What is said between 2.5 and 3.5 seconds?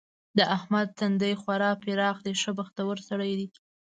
بختور سړی دی.